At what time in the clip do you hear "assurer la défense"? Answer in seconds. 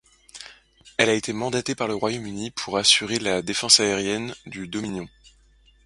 2.79-3.79